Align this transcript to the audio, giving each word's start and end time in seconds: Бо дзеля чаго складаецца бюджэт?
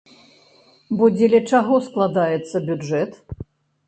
Бо 1.01 1.09
дзеля 1.17 1.41
чаго 1.51 1.75
складаецца 1.87 2.57
бюджэт? 2.71 3.11